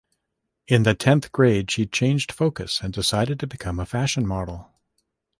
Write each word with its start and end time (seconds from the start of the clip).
In 0.67 0.81
the 0.81 0.95
tenth 0.95 1.31
grade, 1.31 1.69
she 1.69 1.85
changed 1.85 2.31
focus 2.31 2.81
and 2.81 2.91
decided 2.91 3.39
to 3.39 3.45
become 3.45 3.79
a 3.79 3.85
fashion 3.85 4.25
model. 4.27 4.71